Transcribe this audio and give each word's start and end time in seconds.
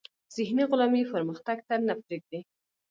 ذهني 0.35 0.63
غلامي 0.71 1.01
پرمختګ 1.13 1.57
ته 1.67 1.75
نه 1.87 1.93
پریږدي. 2.03 2.39